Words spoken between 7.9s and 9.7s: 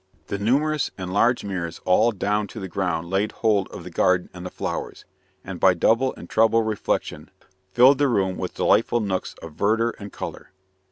the room with delightful nooks of